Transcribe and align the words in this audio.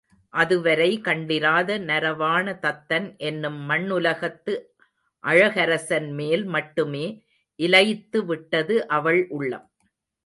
அதுவரை 0.33 0.87
கண்டிராத 1.01 1.77
நரவாண 1.79 2.53
தத்தன் 2.61 3.05
என்னும் 3.21 3.59
மண்ணுலகத்து 3.69 4.55
அழகரசன்மேல் 5.23 6.45
மட்டுமே 6.47 7.05
இலயித்து 7.59 8.21
விட்டது 8.25 8.77
அவள் 8.97 9.21
உள்ளம். 9.29 9.67